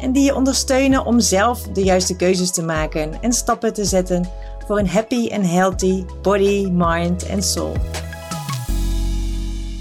[0.00, 4.24] en die je ondersteunen om zelf de juiste keuzes te maken en stappen te zetten
[4.66, 7.72] voor een happy en healthy body, mind en soul.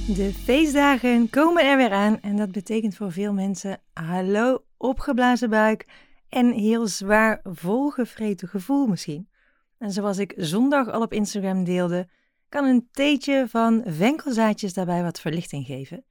[0.07, 5.85] De feestdagen komen er weer aan en dat betekent voor veel mensen hallo opgeblazen buik
[6.29, 9.29] en heel zwaar volgevreten gevoel misschien.
[9.77, 12.07] En zoals ik zondag al op Instagram deelde,
[12.49, 16.03] kan een theetje van venkelzaadjes daarbij wat verlichting geven.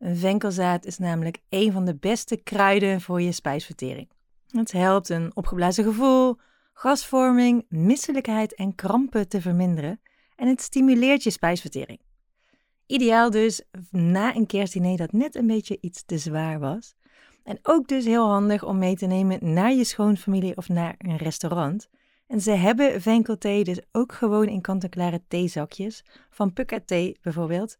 [0.00, 4.08] Een venkelzaad is namelijk een van de beste kruiden voor je spijsvertering.
[4.50, 6.36] Het helpt een opgeblazen gevoel,
[6.72, 10.00] gasvorming, misselijkheid en krampen te verminderen
[10.36, 12.00] en het stimuleert je spijsvertering.
[12.86, 16.94] Ideaal dus na een kerstdiner dat net een beetje iets te zwaar was.
[17.44, 21.16] En ook dus heel handig om mee te nemen naar je schoonfamilie of naar een
[21.16, 21.88] restaurant.
[22.26, 27.78] En ze hebben venkelthee dus ook gewoon in kant-en-klare theezakjes, van Pukka Thee bijvoorbeeld.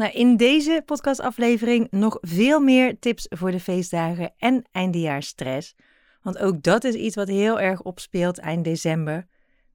[0.00, 5.74] Nou, in deze podcastaflevering nog veel meer tips voor de feestdagen en eindejaarsstress.
[6.22, 9.26] Want ook dat is iets wat heel erg opspeelt eind december.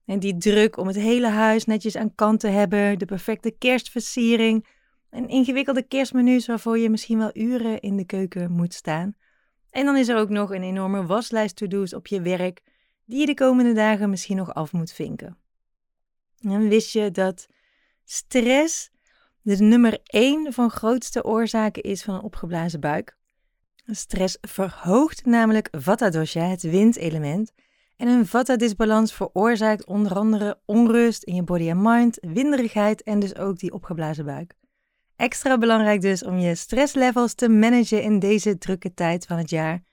[0.06, 4.67] En die druk om het hele huis netjes aan kant te hebben, de perfecte kerstversiering
[5.09, 9.16] en ingewikkelde kerstmenu's waarvoor je misschien wel uren in de keuken moet staan.
[9.70, 12.62] En dan is er ook nog een enorme waslijst to-do's op je werk
[13.06, 15.38] die je de komende dagen misschien nog af moet vinken.
[16.39, 17.48] En wist je dat
[18.04, 18.94] stress
[19.46, 23.18] de nummer 1 van grootste oorzaken is van een opgeblazen buik?
[23.86, 27.52] Stress verhoogt namelijk vata dosha, het windelement.
[27.98, 33.36] En een vata-disbalans veroorzaakt onder andere onrust in je body en mind, winderigheid en dus
[33.36, 34.54] ook die opgeblazen buik.
[35.16, 39.84] Extra belangrijk dus om je stresslevels te managen in deze drukke tijd van het jaar.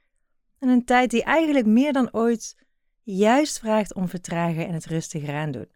[0.58, 2.56] En een tijd die eigenlijk meer dan ooit
[3.02, 5.68] juist vraagt om vertragen en het rustiger aan doen.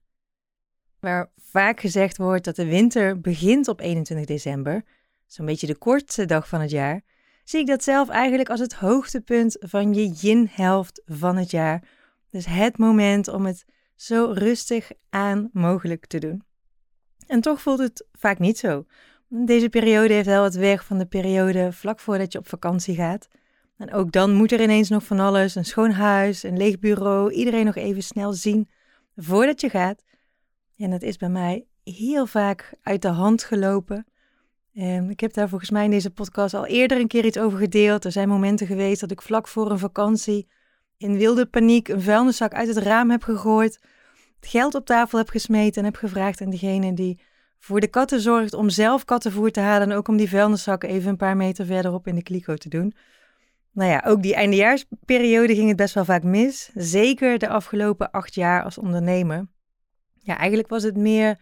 [1.06, 4.84] Waar vaak gezegd wordt dat de winter begint op 21 december,
[5.26, 7.00] zo'n beetje de kortste dag van het jaar,
[7.44, 11.82] zie ik dat zelf eigenlijk als het hoogtepunt van je yin-helft van het jaar.
[12.30, 13.64] Dus het moment om het
[13.96, 16.42] zo rustig aan mogelijk te doen.
[17.26, 18.84] En toch voelt het vaak niet zo.
[19.28, 23.28] Deze periode heeft wel het weg van de periode vlak voordat je op vakantie gaat.
[23.76, 27.32] En ook dan moet er ineens nog van alles: een schoon huis, een leeg bureau,
[27.32, 28.68] iedereen nog even snel zien
[29.16, 30.04] voordat je gaat.
[30.76, 34.06] En dat is bij mij heel vaak uit de hand gelopen.
[34.74, 37.58] Um, ik heb daar volgens mij in deze podcast al eerder een keer iets over
[37.58, 38.04] gedeeld.
[38.04, 40.48] Er zijn momenten geweest dat ik vlak voor een vakantie
[40.96, 43.80] in wilde paniek een vuilniszak uit het raam heb gegooid,
[44.40, 47.20] het geld op tafel heb gesmeten en heb gevraagd aan degene die
[47.58, 51.10] voor de katten zorgt om zelf kattenvoer te halen en ook om die vuilniszak even
[51.10, 52.94] een paar meter verderop in de kliko te doen.
[53.72, 56.70] Nou ja, ook die eindejaarsperiode ging het best wel vaak mis.
[56.74, 59.46] Zeker de afgelopen acht jaar als ondernemer.
[60.26, 61.40] Ja, eigenlijk was het meer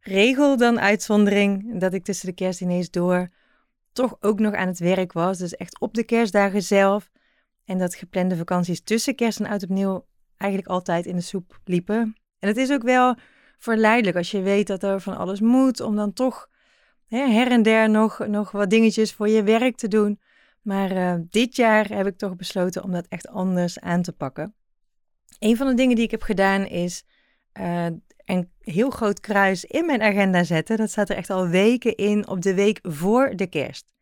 [0.00, 3.28] regel dan uitzondering dat ik tussen de kerstdiners door
[3.92, 5.38] toch ook nog aan het werk was.
[5.38, 7.10] Dus echt op de kerstdagen zelf.
[7.64, 12.16] En dat geplande vakanties tussen kerst en oud opnieuw eigenlijk altijd in de soep liepen.
[12.38, 13.16] En het is ook wel
[13.58, 16.48] verleidelijk als je weet dat er van alles moet, om dan toch
[17.06, 20.20] hè, her en der nog, nog wat dingetjes voor je werk te doen.
[20.62, 24.54] Maar uh, dit jaar heb ik toch besloten om dat echt anders aan te pakken.
[25.38, 27.04] Een van de dingen die ik heb gedaan is
[27.60, 27.86] uh,
[28.26, 30.76] een heel groot kruis in mijn agenda zetten.
[30.76, 33.92] Dat staat er echt al weken in op de week voor de kerst.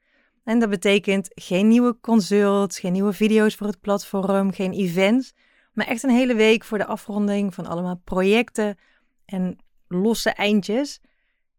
[0.44, 5.34] En dat betekent geen nieuwe consults, geen nieuwe video's voor het platform, geen events,
[5.72, 8.78] maar echt een hele week voor de afronding van allemaal projecten
[9.24, 9.58] en
[9.88, 11.00] losse eindjes.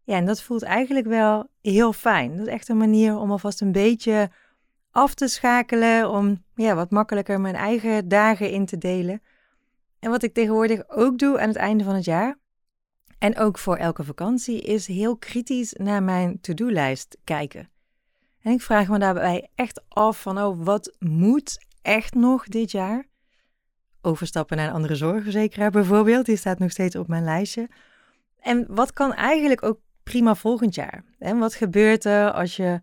[0.02, 2.36] Ja, en dat voelt eigenlijk wel heel fijn.
[2.36, 4.30] Dat is echt een manier om alvast een beetje
[4.90, 9.22] af te schakelen, om ja, wat makkelijker mijn eigen dagen in te delen.
[9.98, 12.38] En wat ik tegenwoordig ook doe aan het einde van het jaar,
[13.26, 17.70] en ook voor elke vakantie, is heel kritisch naar mijn to-do-lijst kijken.
[18.40, 23.06] En ik vraag me daarbij echt af van, oh, wat moet echt nog dit jaar?
[24.00, 27.68] Overstappen naar een andere zorgverzekeraar bijvoorbeeld, die staat nog steeds op mijn lijstje.
[28.40, 31.04] En wat kan eigenlijk ook prima volgend jaar?
[31.18, 32.80] En wat gebeurt er als je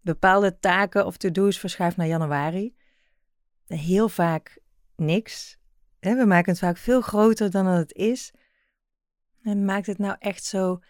[0.00, 2.74] bepaalde taken of to-do's verschuift naar januari?
[3.66, 4.58] Heel vaak
[4.96, 5.58] niks.
[6.00, 8.32] We maken het vaak veel groter dan het is.
[9.42, 10.80] En maakt het nou echt zo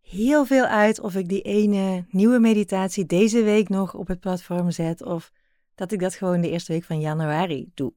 [0.00, 4.70] heel veel uit of ik die ene nieuwe meditatie deze week nog op het platform
[4.70, 5.32] zet of
[5.74, 7.92] dat ik dat gewoon de eerste week van januari doe.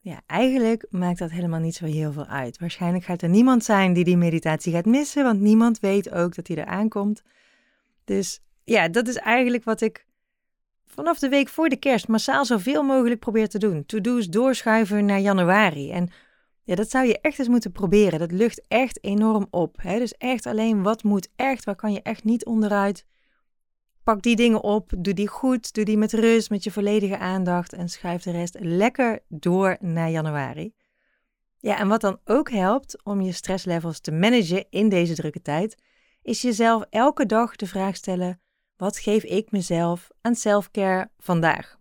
[0.00, 2.58] Ja, eigenlijk maakt dat helemaal niet zo heel veel uit.
[2.58, 6.48] Waarschijnlijk gaat er niemand zijn die die meditatie gaat missen, want niemand weet ook dat
[6.48, 7.22] hij er aankomt.
[8.04, 10.06] Dus ja, dat is eigenlijk wat ik
[10.86, 13.86] vanaf de week voor de kerst massaal zoveel mogelijk probeer te doen.
[13.86, 15.90] To-do's doorschuiven naar januari.
[15.90, 16.10] En
[16.64, 18.18] ja, dat zou je echt eens moeten proberen.
[18.18, 19.76] Dat lucht echt enorm op.
[19.82, 19.98] Hè?
[19.98, 23.06] Dus echt alleen wat moet echt, waar kan je echt niet onderuit.
[24.02, 27.72] Pak die dingen op, doe die goed, doe die met rust, met je volledige aandacht
[27.72, 30.74] en schuif de rest lekker door naar januari.
[31.58, 35.82] Ja, en wat dan ook helpt om je stresslevels te managen in deze drukke tijd,
[36.22, 38.40] is jezelf elke dag de vraag stellen:
[38.76, 41.78] wat geef ik mezelf aan selfcare vandaag?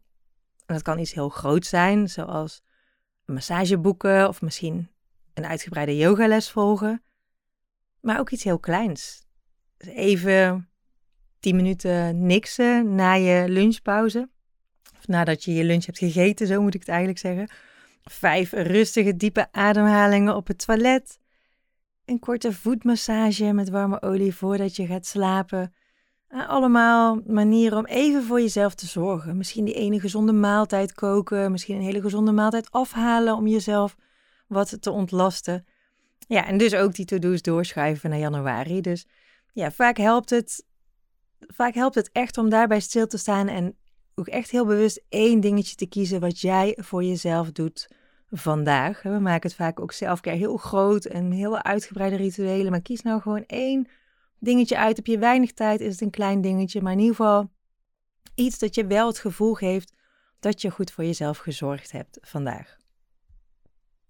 [0.66, 2.62] En dat kan iets heel groots zijn, zoals
[3.25, 4.90] een massage boeken of misschien
[5.34, 7.04] een uitgebreide yogales volgen.
[8.02, 9.25] Maar ook iets heel kleins.
[9.78, 10.70] Dus even
[11.40, 14.30] 10 minuten niksen na je lunchpauze.
[14.98, 17.50] Of nadat je je lunch hebt gegeten, zo moet ik het eigenlijk zeggen.
[18.04, 21.20] Vijf rustige, diepe ademhalingen op het toilet.
[22.06, 25.74] Een korte voetmassage met warme olie voordat je gaat slapen.
[26.34, 29.38] Allemaal manieren om even voor jezelf te zorgen.
[29.38, 33.96] Misschien die ene gezonde maaltijd koken, misschien een hele gezonde maaltijd afhalen om jezelf
[34.48, 35.66] wat te ontlasten.
[36.28, 38.82] Ja, en dus ook die to-do's doorschuiven naar januari.
[38.82, 39.06] Dus
[39.52, 40.66] ja, vaak helpt het,
[41.40, 43.78] vaak helpt het echt om daarbij stil te staan en
[44.16, 47.90] ook echt heel bewust één dingetje te kiezen wat jij voor jezelf doet
[48.30, 49.02] vandaag.
[49.02, 53.22] We maken het vaak ook zelf heel groot en heel uitgebreide rituelen, maar kies nou
[53.22, 53.88] gewoon één
[54.44, 54.95] dingetje uit.
[54.95, 56.81] Heb je weinig tijd, is het een klein dingetje.
[56.81, 57.50] Maar in ieder geval
[58.36, 59.94] iets dat je wel het gevoel geeft
[60.40, 62.78] dat je goed voor jezelf gezorgd hebt vandaag.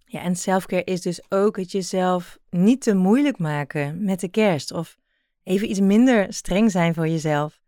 [0.06, 4.71] Ja, en selfcare is dus ook het jezelf niet te moeilijk maken met de kerst.
[4.71, 4.97] Of
[5.44, 7.59] even iets minder streng zijn voor jezelf.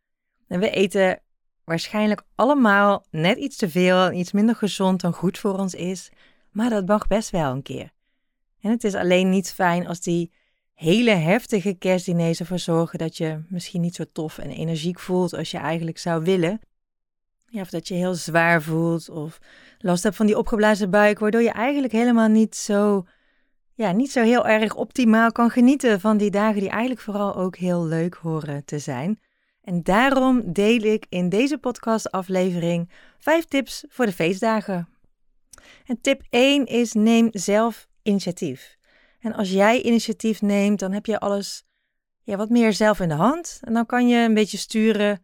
[0.47, 1.19] En we eten
[1.63, 6.11] waarschijnlijk allemaal net iets te veel en iets minder gezond dan goed voor ons is.
[6.51, 7.91] Maar dat mag best wel een keer.
[8.61, 10.31] En het is alleen niet fijn als die
[10.75, 15.51] hele heftige kerstdiners ervoor zorgen dat je misschien niet zo tof en energiek voelt als
[15.51, 16.59] je eigenlijk zou willen.
[17.47, 19.39] Ja, of dat je heel zwaar voelt of
[19.79, 23.05] last hebt van die opgeblazen buik, waardoor je eigenlijk helemaal niet zo,
[23.73, 27.55] ja, niet zo heel erg optimaal kan genieten van die dagen die eigenlijk vooral ook
[27.55, 29.19] heel leuk horen te zijn.
[29.61, 34.87] En daarom deel ik in deze podcastaflevering vijf tips voor de feestdagen.
[35.85, 38.77] En tip 1 is neem zelf initiatief.
[39.25, 41.63] En als jij initiatief neemt, dan heb je alles
[42.23, 43.59] ja, wat meer zelf in de hand.
[43.61, 45.23] En dan kan je een beetje sturen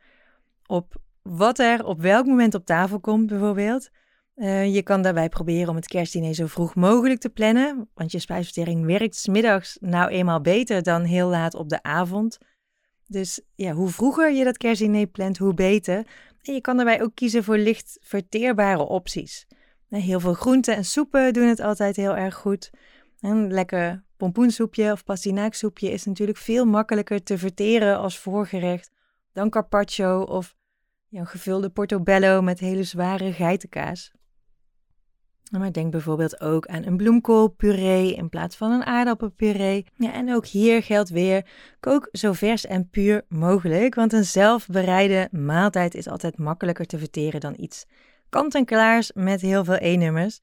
[0.65, 3.89] op wat er op welk moment op tafel komt, bijvoorbeeld.
[4.35, 8.19] Uh, je kan daarbij proberen om het kerstdiner zo vroeg mogelijk te plannen, want je
[8.19, 12.37] spijsvertering werkt smiddags nou eenmaal beter dan heel laat op de avond.
[13.07, 16.07] Dus ja, hoe vroeger je dat kerstdiner plant, hoe beter.
[16.41, 19.47] En je kan daarbij ook kiezen voor licht verteerbare opties.
[19.89, 22.69] Heel veel groenten en soepen doen het altijd heel erg goed.
[23.21, 28.91] Een lekker pompoensoepje of pastinaaksoepje is natuurlijk veel makkelijker te verteren als voorgerecht
[29.33, 30.55] dan carpaccio of
[31.07, 34.11] ja, gevulde portobello met hele zware geitenkaas.
[35.51, 39.85] Maar denk bijvoorbeeld ook aan een bloemkoolpuree in plaats van een aardappelpuree.
[39.95, 41.45] Ja, en ook hier geldt weer:
[41.79, 47.39] kook zo vers en puur mogelijk, want een zelfbereide maaltijd is altijd makkelijker te verteren
[47.39, 47.85] dan iets
[48.29, 50.41] kant-en-klaars met heel veel E-nummers.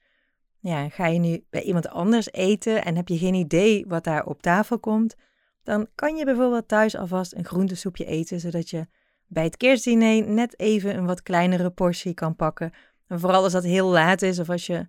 [0.60, 4.26] Ja, ga je nu bij iemand anders eten en heb je geen idee wat daar
[4.26, 5.16] op tafel komt,
[5.62, 8.86] dan kan je bijvoorbeeld thuis alvast een groentesoepje eten, zodat je
[9.26, 12.72] bij het kerstdiner net even een wat kleinere portie kan pakken.
[13.06, 14.86] En vooral als dat heel laat is of als je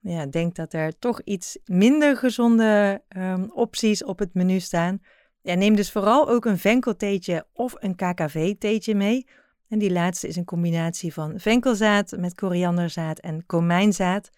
[0.00, 5.00] ja, denkt dat er toch iets minder gezonde ehm, opties op het menu staan.
[5.42, 9.26] Ja, neem dus vooral ook een venkeltheetje of een KKV-theetje mee.
[9.68, 14.30] En die laatste is een combinatie van venkelzaad met korianderzaad en komijnzaad.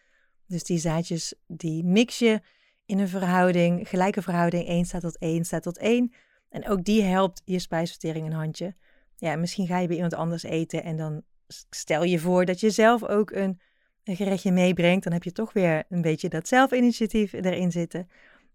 [0.52, 2.40] Dus die zaadjes, die mix je
[2.86, 6.12] in een verhouding, gelijke verhouding, 1 staat tot 1 staat tot 1.
[6.48, 8.74] En ook die helpt je spijsvertering een handje.
[9.16, 11.22] Ja, misschien ga je bij iemand anders eten en dan
[11.70, 13.60] stel je voor dat je zelf ook een,
[14.04, 15.04] een gerechtje meebrengt.
[15.04, 18.08] Dan heb je toch weer een beetje dat zelfinitiatief erin zitten.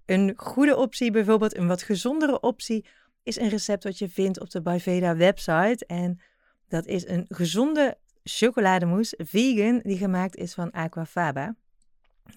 [0.05, 2.85] Een goede optie, bijvoorbeeld een wat gezondere optie,
[3.23, 5.85] is een recept wat je vindt op de Bayveda website.
[5.85, 6.19] En
[6.67, 11.55] dat is een gezonde chocolademousse, vegan, die gemaakt is van aquafaba.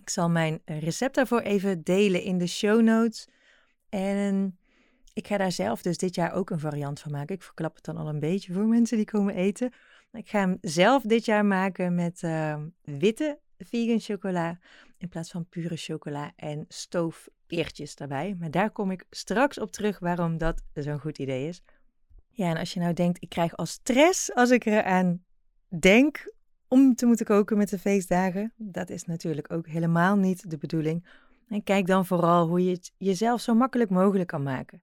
[0.00, 3.28] Ik zal mijn recept daarvoor even delen in de show notes.
[3.88, 4.58] En
[5.12, 7.34] ik ga daar zelf dus dit jaar ook een variant van maken.
[7.34, 9.72] Ik verklap het dan al een beetje voor mensen die komen eten.
[10.12, 14.58] Ik ga hem zelf dit jaar maken met uh, witte vegan chocola
[14.98, 18.36] in plaats van pure chocola en stoofpeertjes daarbij.
[18.38, 21.62] Maar daar kom ik straks op terug waarom dat zo'n goed idee is.
[22.30, 25.24] Ja, en als je nou denkt, ik krijg al stress als ik eraan
[25.78, 26.34] denk
[26.70, 28.52] om te moeten koken met de feestdagen.
[28.56, 31.06] Dat is natuurlijk ook helemaal niet de bedoeling.
[31.48, 34.82] En kijk dan vooral hoe je het jezelf zo makkelijk mogelijk kan maken.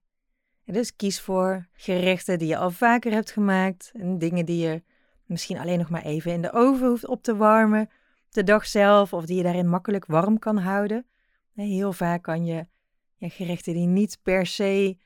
[0.64, 4.82] En dus kies voor gerechten die je al vaker hebt gemaakt en dingen die je
[5.26, 7.88] misschien alleen nog maar even in de oven hoeft op te warmen
[8.30, 11.06] de dag zelf of die je daarin makkelijk warm kan houden.
[11.54, 12.66] Heel vaak kan je
[13.18, 14.96] gerechten die niet per se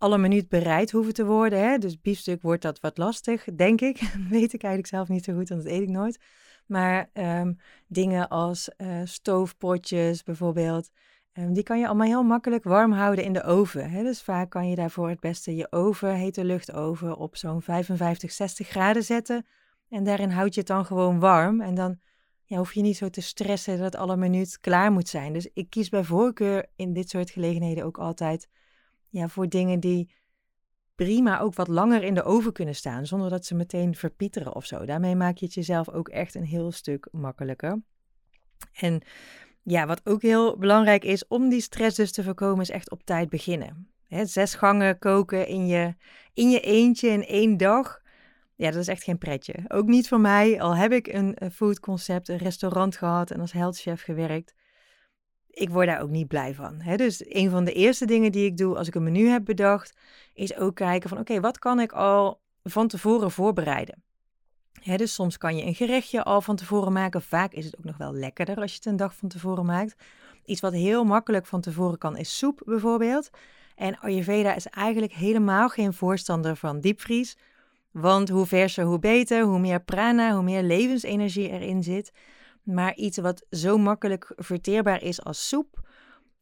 [0.00, 1.60] alle minuut bereid hoeven te worden.
[1.60, 1.78] Hè?
[1.78, 4.00] Dus biefstuk wordt dat wat lastig, denk ik.
[4.30, 6.18] weet ik eigenlijk zelf niet zo goed, want dat eet ik nooit.
[6.66, 7.52] Maar ehm,
[7.86, 10.90] dingen als uh, stoofpotjes bijvoorbeeld,
[11.32, 13.90] um, die kan je allemaal heel makkelijk warm houden in de oven.
[13.90, 14.02] Hè?
[14.02, 18.68] Dus vaak kan je daarvoor het beste je oven, hete luchtoven, op zo'n 55, 60
[18.68, 19.46] graden zetten.
[19.88, 21.60] En daarin houd je het dan gewoon warm.
[21.60, 21.98] En dan
[22.44, 25.32] ja, hoef je niet zo te stressen dat alle minuut klaar moet zijn.
[25.32, 28.48] Dus ik kies bij voorkeur in dit soort gelegenheden ook altijd
[29.10, 30.10] ja, voor dingen die
[30.94, 34.66] prima ook wat langer in de oven kunnen staan, zonder dat ze meteen verpieteren of
[34.66, 34.84] zo.
[34.84, 37.82] Daarmee maak je het jezelf ook echt een heel stuk makkelijker.
[38.72, 39.02] En
[39.62, 43.04] ja, wat ook heel belangrijk is om die stress dus te voorkomen, is echt op
[43.04, 43.88] tijd beginnen.
[44.08, 45.94] zes gangen koken in je,
[46.34, 48.00] in je eentje in één dag.
[48.54, 49.54] Ja, dat is echt geen pretje.
[49.68, 53.52] Ook niet voor mij, al heb ik een, food concept, een restaurant gehad en als
[53.52, 54.54] healthchef gewerkt.
[55.50, 56.80] Ik word daar ook niet blij van.
[56.80, 56.96] Hè?
[56.96, 59.92] Dus een van de eerste dingen die ik doe als ik een menu heb bedacht,
[60.34, 64.02] is ook kijken van oké, wat kan ik al van tevoren voorbereiden?
[64.80, 67.22] Hè, dus soms kan je een gerechtje al van tevoren maken.
[67.22, 69.94] Vaak is het ook nog wel lekkerder als je het een dag van tevoren maakt.
[70.44, 73.30] Iets wat heel makkelijk van tevoren kan is soep bijvoorbeeld.
[73.74, 77.36] En Ayurveda is eigenlijk helemaal geen voorstander van diepvries.
[77.90, 82.12] Want hoe verser, hoe beter, hoe meer prana, hoe meer levensenergie erin zit.
[82.62, 85.88] Maar iets wat zo makkelijk verteerbaar is als soep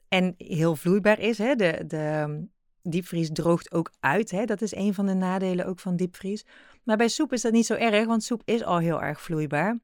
[0.08, 1.38] en heel vloeibaar is.
[1.38, 1.54] Hè?
[1.54, 2.46] De, de
[2.82, 4.30] diepvries droogt ook uit.
[4.30, 4.44] Hè?
[4.44, 6.44] Dat is een van de nadelen ook van diepvries.
[6.84, 9.78] Maar bij soep is dat niet zo erg, want soep is al heel erg vloeibaar.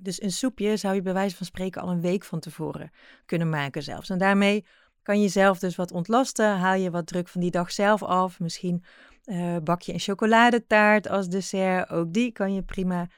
[0.00, 2.90] Dus een soepje zou je bij wijze van spreken al een week van tevoren
[3.26, 4.10] kunnen maken zelfs.
[4.10, 4.64] En daarmee
[5.02, 6.56] kan je zelf dus wat ontlasten.
[6.56, 8.40] Haal je wat druk van die dag zelf af.
[8.40, 8.84] Misschien
[9.24, 11.90] uh, bak je een chocoladetaart als dessert.
[11.90, 13.08] Ook die kan je prima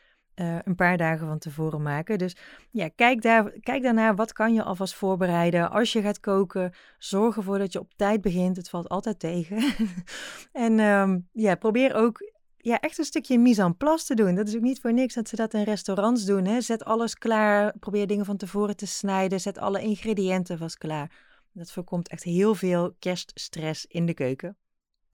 [0.41, 2.19] uh, een paar dagen van tevoren maken.
[2.19, 2.37] Dus
[2.71, 4.15] ja, kijk, daar, kijk daarnaar.
[4.15, 5.71] Wat kan je alvast voorbereiden?
[5.71, 8.57] Als je gaat koken, zorg ervoor dat je op tijd begint.
[8.57, 9.75] Het valt altijd tegen.
[10.53, 14.35] en um, ja, probeer ook ja, echt een stukje mise en place te doen.
[14.35, 16.45] Dat is ook niet voor niks dat ze dat in restaurants doen.
[16.45, 16.61] Hè?
[16.61, 17.79] Zet alles klaar.
[17.79, 19.41] Probeer dingen van tevoren te snijden.
[19.41, 21.27] Zet alle ingrediënten vast klaar.
[21.53, 24.57] Dat voorkomt echt heel veel kerststress in de keuken.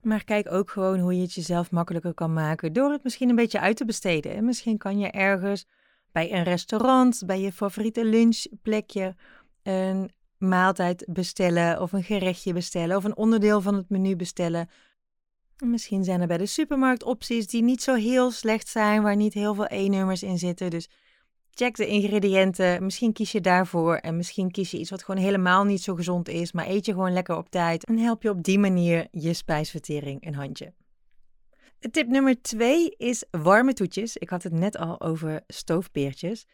[0.05, 3.35] Maar kijk ook gewoon hoe je het jezelf makkelijker kan maken door het misschien een
[3.35, 4.35] beetje uit te besteden.
[4.35, 5.65] En misschien kan je ergens
[6.11, 9.15] bij een restaurant, bij je favoriete lunchplekje,
[9.63, 14.69] een maaltijd bestellen of een gerechtje bestellen of een onderdeel van het menu bestellen.
[15.63, 19.33] Misschien zijn er bij de supermarkt opties die niet zo heel slecht zijn, waar niet
[19.33, 20.69] heel veel E-nummers in zitten.
[20.69, 20.89] Dus
[21.55, 22.83] check de ingrediënten.
[22.83, 26.29] Misschien kies je daarvoor en misschien kies je iets wat gewoon helemaal niet zo gezond
[26.29, 29.33] is, maar eet je gewoon lekker op tijd en help je op die manier je
[29.33, 30.73] spijsvertering een handje.
[31.91, 34.17] Tip nummer twee is warme toetjes.
[34.17, 36.47] Ik had het net al over stoofpeertjes.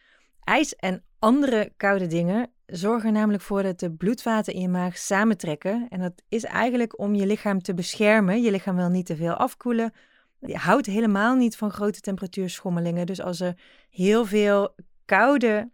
[0.43, 5.87] IJs en andere koude dingen zorgen namelijk voor dat de bloedvaten in je maag samentrekken.
[5.89, 8.41] En dat is eigenlijk om je lichaam te beschermen.
[8.41, 9.93] Je lichaam wil niet te veel afkoelen.
[10.39, 13.05] Je houdt helemaal niet van grote temperatuurschommelingen.
[13.05, 13.57] Dus als er
[13.89, 14.75] heel veel
[15.17, 15.69] koude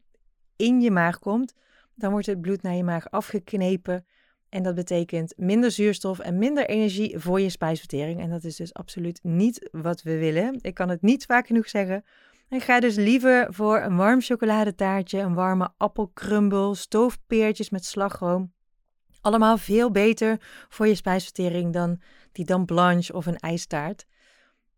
[0.56, 1.54] in je maag komt,
[1.96, 4.06] dan wordt het bloed naar je maag afgeknepen.
[4.50, 8.20] En dat betekent minder zuurstof en minder energie voor je spijsvertering.
[8.22, 10.58] En dat is dus absoluut niet wat we willen.
[10.62, 12.04] Ik kan het niet vaak genoeg zeggen.
[12.50, 18.54] En ga dus liever voor een warm chocoladetaartje, een warme appelkrumbel, stoofpeertjes met slagroom.
[19.22, 20.38] Allemaal veel beter
[20.70, 22.02] voor je spijsvertering dan
[22.32, 24.06] die dan blanche of een ijstaart.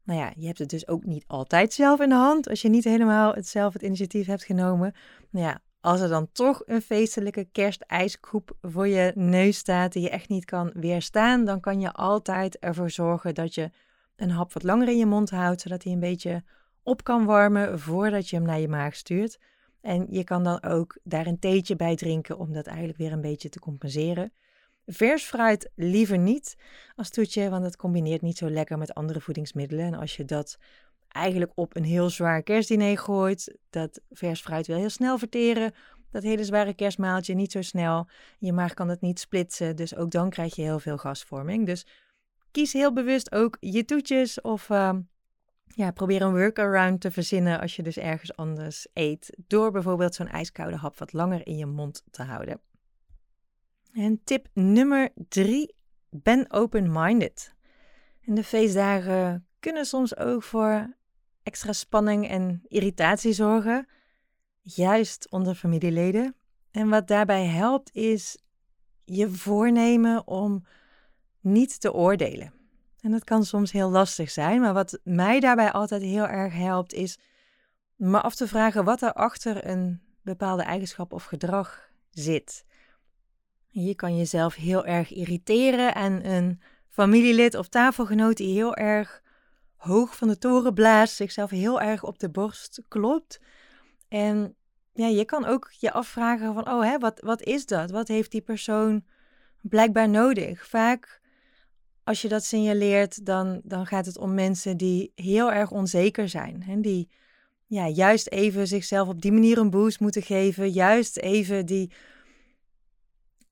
[0.10, 2.70] Nou ja, je hebt het dus ook niet altijd zelf in de hand als je
[2.70, 4.94] niet helemaal het zelf het initiatief hebt genomen.
[5.30, 10.10] Nou ja, als er dan toch een feestelijke kerstijskoep voor je neus staat die je
[10.10, 13.70] echt niet kan weerstaan, dan kan je altijd ervoor zorgen dat je
[14.16, 16.44] een hap wat langer in je mond houdt, zodat hij een beetje
[16.84, 19.40] op kan warmen voordat je hem naar je maag stuurt.
[19.82, 23.22] En je kan dan ook daar een theetje bij drinken om dat eigenlijk weer een
[23.22, 24.32] beetje te compenseren.
[24.92, 26.56] Vers fruit liever niet
[26.96, 29.86] als toetje, want het combineert niet zo lekker met andere voedingsmiddelen.
[29.86, 30.58] En als je dat
[31.08, 35.74] eigenlijk op een heel zwaar kerstdiner gooit, dat vers fruit wil heel snel verteren.
[36.12, 38.10] Dat hele zware kerstmaaltje niet zo snel.
[38.40, 41.66] Je maag kan het niet splitsen, dus ook dan krijg je heel veel gasvorming.
[41.66, 41.86] Dus
[42.52, 45.02] kies heel bewust ook je toetjes of ehm,
[45.66, 49.38] ja, probeer een workaround te verzinnen als je dus ergens anders eet.
[49.48, 52.69] Door bijvoorbeeld zo'n ijskoude hap wat langer in je mond te houden.
[53.94, 55.76] En tip nummer drie,
[56.10, 57.54] ben open-minded.
[58.22, 60.98] En de feestdagen kunnen soms ook voor
[61.44, 63.88] extra spanning en irritatie zorgen.
[64.62, 66.36] juist onder familieleden.
[66.72, 68.38] En wat daarbij helpt is
[69.06, 70.66] je voornemen om
[71.40, 72.54] niet te oordelen.
[73.00, 76.94] En dat kan soms heel lastig zijn, maar wat mij daarbij altijd heel erg helpt
[76.94, 77.20] is
[77.96, 82.66] me af te vragen wat er achter een bepaalde eigenschap of gedrag zit.
[83.70, 89.22] Je kan jezelf heel erg irriteren en een familielid of tafelgenoot die heel erg
[89.76, 93.40] hoog van de toren blaast, zichzelf heel erg op de borst klopt.
[94.08, 94.56] En
[94.94, 97.92] ja, je kan ook je afvragen van, oh hè, wat, wat is dat?
[97.92, 99.04] Wat heeft die persoon
[99.62, 100.68] blijkbaar nodig?
[100.68, 101.22] Vaak
[102.04, 106.64] als je dat signaleert, dan, dan gaat het om mensen die heel erg onzeker zijn.
[106.64, 106.82] Hè?
[106.82, 107.10] Die
[107.66, 110.72] ja, juist even zichzelf op die manier een boost moeten geven.
[110.72, 111.92] Juist even die,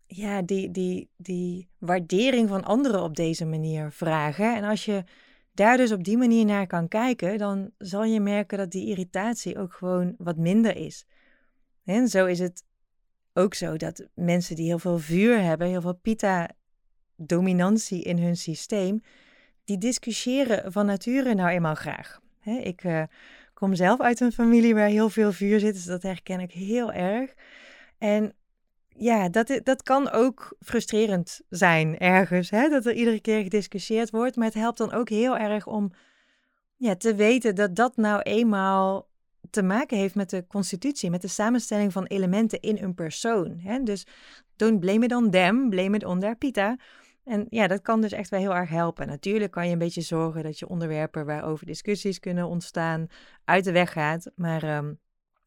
[0.08, 4.56] ja, die, die, die waardering van anderen op deze manier vragen.
[4.56, 5.04] En als je
[5.52, 9.58] daar dus op die manier naar kan kijken, dan zal je merken dat die irritatie
[9.58, 11.06] ook gewoon wat minder is.
[11.84, 12.64] En zo is het
[13.34, 19.02] ook zo dat mensen die heel veel vuur hebben, heel veel pita-dominantie in hun systeem,
[19.64, 22.20] die discussiëren van nature nou eenmaal graag.
[22.44, 23.04] ik uh,
[23.54, 26.94] kom zelf uit een familie waar heel veel vuur zit, dus dat herken ik heel
[26.94, 27.34] erg.
[27.98, 28.34] En
[28.98, 32.70] ja, dat, dat kan ook frustrerend zijn ergens, hè?
[32.70, 34.36] dat er iedere keer gediscussieerd wordt.
[34.36, 35.92] Maar het helpt dan ook heel erg om
[36.76, 39.08] ja, te weten dat dat nou eenmaal
[39.50, 43.60] te maken heeft met de constitutie, met de samenstelling van elementen in een persoon.
[43.60, 43.84] Hè?
[43.84, 44.08] Dus
[44.56, 46.78] don't blame it on them, blame it on their pita.
[47.24, 49.08] En ja, dat kan dus echt wel heel erg helpen.
[49.08, 53.08] Natuurlijk kan je een beetje zorgen dat je onderwerpen waarover discussies kunnen ontstaan
[53.46, 54.32] uit de weg gaat.
[54.36, 54.94] Maar ehm,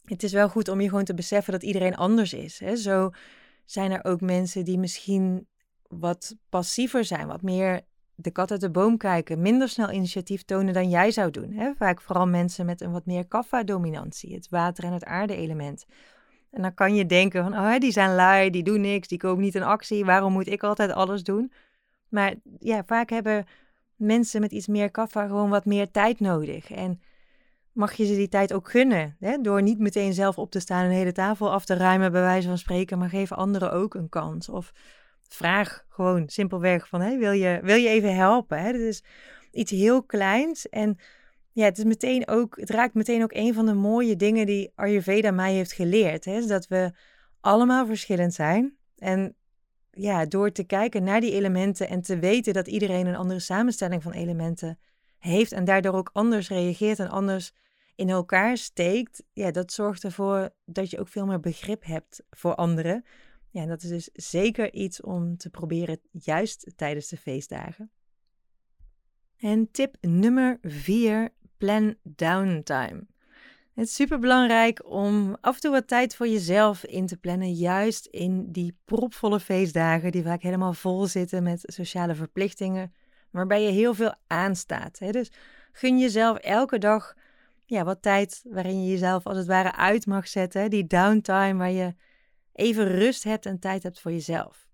[0.04, 2.58] het is wel goed om je gewoon te beseffen dat iedereen anders is.
[2.58, 2.76] Hè?
[2.76, 3.10] Zo
[3.70, 5.48] zijn er ook mensen die misschien
[5.88, 7.80] wat passiever zijn, wat meer
[8.14, 11.52] de kat uit de boom kijken, minder snel initiatief tonen dan jij zou doen.
[11.52, 11.72] Hè?
[11.74, 15.86] Vaak vooral mensen met een wat meer kaffa-dominantie, het water- en het aarde-element.
[16.50, 19.44] En dan kan je denken van, oh, die zijn lui, die doen niks, die komen
[19.44, 21.52] niet in actie, waarom moet ik altijd alles doen?
[22.08, 23.46] Maar ja, vaak hebben
[23.96, 26.70] mensen met iets meer kaffa gewoon wat meer tijd nodig.
[26.70, 27.00] En
[27.72, 29.16] mag je ze die tijd ook gunnen.
[29.20, 29.40] Hè?
[29.40, 32.20] Door niet meteen zelf op te staan en een hele tafel af te ruimen, bij
[32.20, 34.48] wijze van spreken, maar geef anderen ook een kans.
[34.48, 34.72] Of
[35.22, 38.60] vraag gewoon simpelweg van, hey, wil, je, wil je even helpen?
[38.60, 38.72] Hè?
[38.72, 39.04] Dat is
[39.52, 40.98] iets heel kleins en
[41.52, 44.72] ja, het, is meteen ook, het raakt meteen ook een van de mooie dingen die
[44.74, 46.24] Ayurveda mij heeft geleerd.
[46.24, 46.46] Hè?
[46.46, 46.92] Dat we
[47.40, 48.76] allemaal verschillend zijn.
[48.96, 49.34] En
[49.90, 54.02] ja, door te kijken naar die elementen en te weten dat iedereen een andere samenstelling
[54.02, 54.78] van elementen
[55.20, 57.52] heeft en daardoor ook anders reageert en anders
[57.94, 62.54] in elkaar steekt, ja, dat zorgt ervoor dat je ook veel meer begrip hebt voor
[62.54, 63.04] anderen.
[63.50, 67.90] Ja, en dat is dus zeker iets om te proberen juist tijdens de feestdagen.
[69.36, 73.06] En tip nummer 4, plan downtime.
[73.74, 77.52] Het is super belangrijk om af en toe wat tijd voor jezelf in te plannen,
[77.52, 82.92] juist in die propvolle feestdagen die vaak helemaal vol zitten met sociale verplichtingen,
[83.30, 84.98] waarbij je heel veel aanstaat.
[84.98, 85.10] Hè?
[85.10, 85.32] Dus
[85.72, 87.14] gun jezelf elke dag
[87.70, 90.70] ja, wat tijd waarin je jezelf als het ware uit mag zetten.
[90.70, 91.94] Die downtime waar je
[92.52, 94.68] even rust hebt en tijd hebt voor jezelf.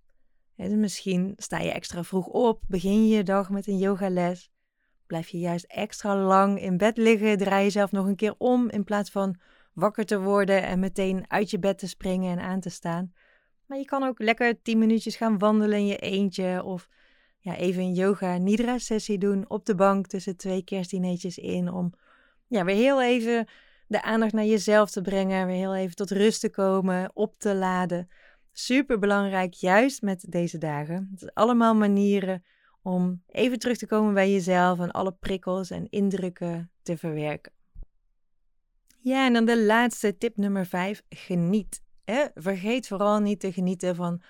[0.57, 4.51] dus misschien sta je extra vroeg op, begin je dag met een yogales.
[5.07, 8.85] Blijf je juist extra lang in bed liggen, draai jezelf nog een keer om in
[8.85, 9.37] plaats van
[9.73, 13.13] wakker te worden en meteen uit je bed te springen en aan te staan.
[13.67, 16.89] Maar je kan ook lekker 10 minuutjes gaan wandelen in je eentje of
[17.47, 21.93] ja, even een yoga nidra sessie doen op de bank tussen twee kerstdineetjes in om
[22.47, 23.47] ja, weer heel even
[23.87, 27.55] de aandacht naar jezelf te brengen, weer heel even tot rust te komen, op te
[27.55, 28.09] laden.
[28.53, 31.09] Super belangrijk, juist met deze dagen.
[31.13, 32.45] Het is allemaal manieren
[32.83, 37.53] om even terug te komen bij jezelf en alle prikkels en indrukken te verwerken.
[38.99, 41.03] Ja, en dan de laatste tip nummer 5.
[41.09, 41.83] Geniet.
[42.35, 44.23] Vergeet vooral niet te genieten van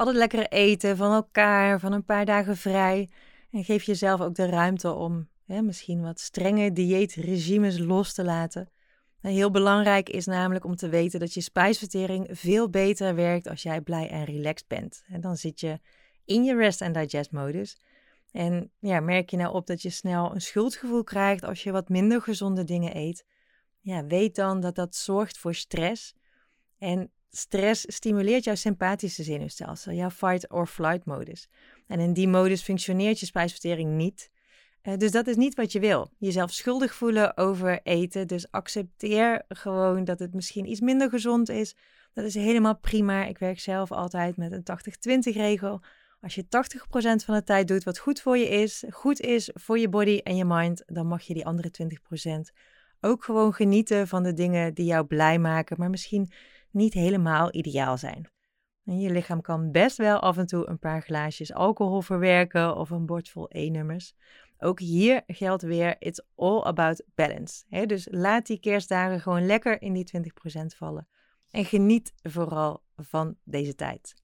[0.00, 3.10] al het lekkere eten, van elkaar, van een paar dagen vrij.
[3.50, 8.70] En geef jezelf ook de ruimte om hè, misschien wat strenge dieetregimes los te laten.
[9.20, 13.80] Heel belangrijk is namelijk om te weten dat je spijsvertering veel beter werkt als jij
[13.80, 15.04] blij en relaxed bent.
[15.06, 15.80] En dan zit je
[16.24, 17.78] in je rest and digest modus.
[18.30, 21.88] En ja, merk je nou op dat je snel een schuldgevoel krijgt als je wat
[21.88, 23.24] minder gezonde dingen eet.
[23.80, 26.14] Ja, weet dan dat dat zorgt voor stress.
[26.78, 31.48] En stress stimuleert jouw sympathische zenuwstelsel, jouw fight or flight modus.
[31.86, 34.30] En in die modus functioneert je spijsvertering niet.
[34.82, 36.10] Uh, dus dat is niet wat je wil.
[36.18, 38.26] Jezelf schuldig voelen over eten.
[38.26, 41.74] Dus accepteer gewoon dat het misschien iets minder gezond is.
[42.12, 43.24] Dat is helemaal prima.
[43.24, 45.80] Ik werk zelf altijd met een 80-20 regel.
[46.20, 46.48] Als je 80%
[47.24, 50.36] van de tijd doet wat goed voor je is, goed is voor je body en
[50.36, 51.70] je mind, dan mag je die andere
[52.52, 52.56] 20%
[53.00, 56.30] ook gewoon genieten van de dingen die jou blij maken, maar misschien
[56.70, 58.28] niet helemaal ideaal zijn.
[58.84, 62.90] En je lichaam kan best wel af en toe een paar glaasjes alcohol verwerken of
[62.90, 64.14] een bord vol E-nummers.
[64.58, 67.86] Ook hier geldt weer, it's all about balance.
[67.86, 71.08] dus laat die kerstdagen gewoon lekker in die 20% vallen.
[71.50, 74.14] En geniet vooral van deze tijd.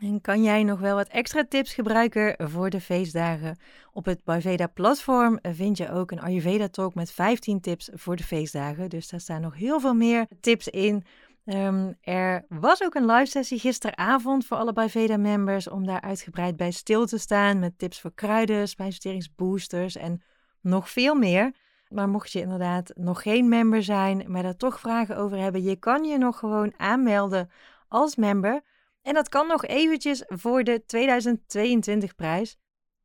[0.00, 3.58] En kan jij nog wel wat extra tips gebruiken voor de feestdagen?
[3.92, 8.22] Op het Ayurveda platform vind je ook een Ayurveda talk met 15 tips voor de
[8.22, 8.88] feestdagen.
[8.88, 11.04] Dus daar staan nog heel veel meer tips in.
[11.48, 16.56] Ehm, er was ook een live sessie gisteravond voor alle Ayurveda members om daar uitgebreid
[16.56, 20.22] bij stil te staan met tips voor kruiden, spijsverteringsboosters en
[20.60, 21.54] nog veel meer.
[21.88, 25.76] Maar mocht je inderdaad nog geen member zijn, maar daar toch vragen over hebben, je
[25.76, 27.50] kan je nog gewoon aanmelden
[27.88, 28.60] als member.
[29.02, 32.58] En dat kan nog eventjes voor de 2022 prijs.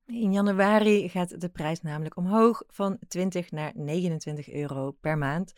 [0.05, 5.53] In januari gaat de prijs namelijk omhoog van 20 naar 29 euro per maand.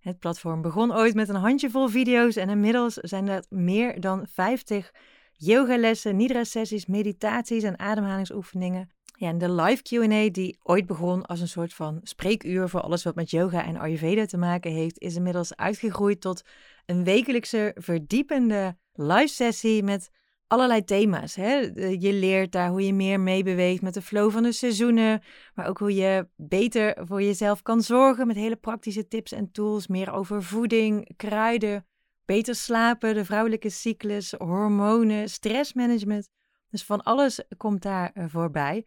[0.00, 4.92] Het platform begon ooit met een handjevol video's en inmiddels zijn er meer dan 50
[5.36, 8.90] yogalessen, nidra-sessies, meditaties en ademhalingsoefeningen.
[9.16, 13.02] Ja, en de live Q&A die ooit begon als een soort van spreekuur voor alles
[13.02, 16.42] wat met yoga en Ayurveda te maken heeft, is inmiddels uitgegroeid tot
[16.86, 20.10] een wekelijkse verdiepende live sessie met
[20.50, 21.34] allerlei thema's.
[21.34, 21.54] Hè?
[21.98, 25.22] Je leert daar hoe je meer meebeweegt met de flow van de seizoenen,
[25.54, 29.86] maar ook hoe je beter voor jezelf kan zorgen met hele praktische tips en tools.
[29.86, 31.86] Meer over voeding, kruiden,
[32.24, 36.28] beter slapen, de vrouwelijke cyclus, hormonen, stressmanagement.
[36.68, 38.86] Dus van alles komt daar eh, voorbij.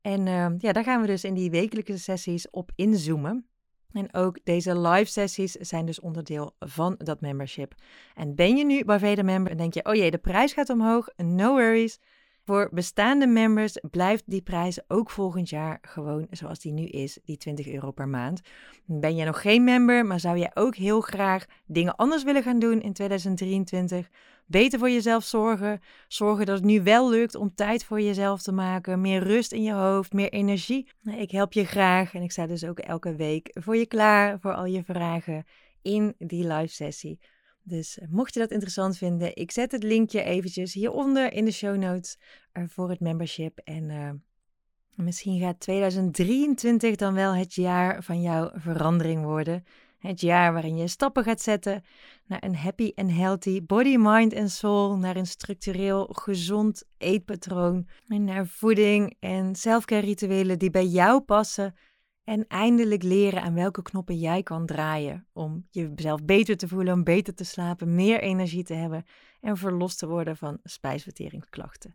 [0.00, 3.49] En uh, ja, daar gaan we dus in die wekelijkse sessies op inzoomen.
[3.92, 7.74] En ook deze live sessies zijn dus onderdeel van dat membership.
[8.14, 11.08] En ben je nu Baveda member en denk je, oh jee, de prijs gaat omhoog,
[11.16, 11.98] no worries.
[12.44, 17.36] Voor bestaande members blijft die prijs ook volgend jaar gewoon zoals die nu is, die
[17.36, 18.40] 20 euro per maand.
[18.84, 22.58] Ben je nog geen member, maar zou je ook heel graag dingen anders willen gaan
[22.58, 24.08] doen in 2023?
[24.46, 28.52] Beter voor jezelf zorgen, zorgen dat het nu wel lukt om tijd voor jezelf te
[28.52, 30.88] maken, meer rust in je hoofd, meer energie.
[31.02, 34.40] Nou, ik help je graag en ik sta dus ook elke week voor je klaar
[34.40, 35.44] voor al je vragen
[35.82, 37.18] in die live sessie.
[37.70, 41.50] Dus eh, mocht je dat interessant vinden, ik zet het linkje eventjes hieronder in de
[41.50, 42.18] show notes
[42.52, 43.58] uh, voor het membership.
[43.58, 44.10] En uh,
[44.94, 49.64] misschien gaat 2023 dan wel het jaar van jouw verandering worden.
[49.98, 51.84] Het jaar waarin je stappen gaat zetten
[52.26, 54.96] naar een happy en healthy body, mind en soul.
[54.96, 57.88] Naar een structureel gezond eetpatroon.
[58.06, 61.74] En naar voeding en selfcare rituelen die bij jou passen
[62.30, 67.04] en eindelijk leren aan welke knoppen jij kan draaien om jezelf beter te voelen, om
[67.04, 69.04] beter te slapen, meer energie te hebben
[69.40, 71.94] en verlost te worden van spijsverteringsklachten.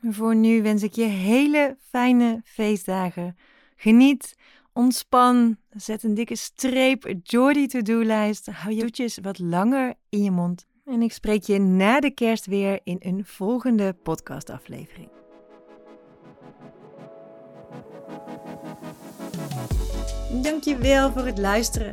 [0.00, 3.36] voor nu wens ik je hele fijne feestdagen.
[3.76, 4.34] Geniet,
[4.72, 10.66] ontspan, zet een dikke streep, Jordy to-do-lijst, hou je toetjes wat langer in je mond.
[10.84, 15.19] En ik spreek je na de kerst weer in een volgende podcastaflevering.
[20.32, 21.92] Dankjewel voor het luisteren.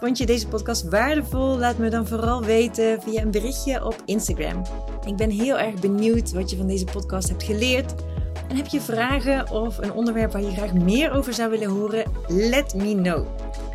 [0.00, 1.58] Vond je deze podcast waardevol?
[1.58, 4.62] Laat me dan vooral weten via een berichtje op Instagram.
[5.06, 7.94] Ik ben heel erg benieuwd wat je van deze podcast hebt geleerd.
[8.48, 12.04] En heb je vragen of een onderwerp waar je graag meer over zou willen horen?
[12.28, 13.26] Let me know.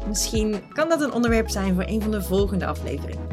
[0.07, 3.27] Misschien kan dat een onderwerp zijn voor een van de volgende afleveringen.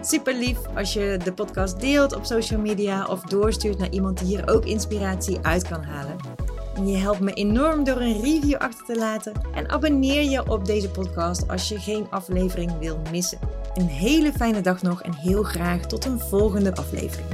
[0.00, 4.26] Super lief als je de podcast deelt op social media of doorstuurt naar iemand die
[4.26, 6.31] hier ook inspiratie uit kan halen.
[6.74, 9.32] Je helpt me enorm door een review achter te laten.
[9.54, 13.38] En abonneer je op deze podcast als je geen aflevering wil missen.
[13.74, 17.28] Een hele fijne dag nog en heel graag tot een volgende aflevering.